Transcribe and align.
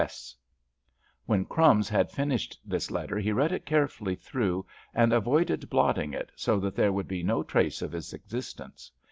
_—S." 0.01 0.35
When 1.27 1.45
"Crumbs" 1.45 1.87
had 1.87 2.09
finished 2.09 2.59
this 2.65 2.89
letter 2.89 3.19
he 3.19 3.31
read 3.31 3.51
it 3.51 3.67
carefully 3.67 4.15
through 4.15 4.65
and 4.95 5.13
avoided 5.13 5.69
blotting 5.69 6.11
it, 6.11 6.31
so 6.35 6.59
that 6.59 6.75
there 6.75 6.91
could 6.91 7.07
be 7.07 7.21
no 7.21 7.43
trace 7.43 7.83
of 7.83 7.93
its 7.93 8.11
existence. 8.11 8.91